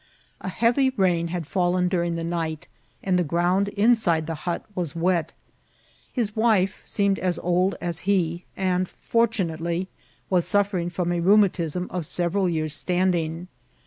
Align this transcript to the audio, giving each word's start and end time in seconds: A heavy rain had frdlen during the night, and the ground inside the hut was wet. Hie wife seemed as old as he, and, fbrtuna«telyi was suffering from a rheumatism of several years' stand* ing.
A 0.39 0.49
heavy 0.49 0.89
rain 0.89 1.27
had 1.27 1.43
frdlen 1.45 1.87
during 1.87 2.15
the 2.15 2.23
night, 2.23 2.67
and 3.03 3.19
the 3.19 3.23
ground 3.23 3.67
inside 3.67 4.25
the 4.25 4.33
hut 4.49 4.65
was 4.73 4.95
wet. 4.95 5.31
Hie 6.15 6.25
wife 6.33 6.81
seemed 6.83 7.19
as 7.19 7.37
old 7.37 7.75
as 7.79 7.99
he, 8.09 8.43
and, 8.57 8.89
fbrtuna«telyi 8.89 9.85
was 10.27 10.47
suffering 10.47 10.89
from 10.89 11.11
a 11.11 11.19
rheumatism 11.21 11.85
of 11.91 12.07
several 12.07 12.49
years' 12.49 12.73
stand* 12.73 13.13
ing. 13.13 13.47